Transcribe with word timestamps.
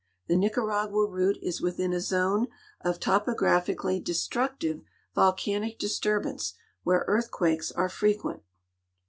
The 0.25 0.35
Nicaragua 0.35 1.05
route 1.05 1.37
is 1.43 1.61
within 1.61 1.93
a 1.93 1.99
zone 1.99 2.47
of 2.83 2.99
topo 2.99 3.35
gra])hically 3.35 4.03
destructive 4.03 4.81
volcanic 5.13 5.77
disturbance, 5.77 6.55
where 6.81 7.05
earthquakes 7.07 7.71
are 7.71 7.87
frequent. 7.87 8.41